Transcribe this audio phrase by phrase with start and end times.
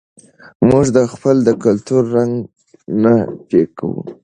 [0.69, 2.33] موږ د خپل کلتور رنګ
[3.03, 3.13] نه
[3.47, 4.01] پیکه کوو.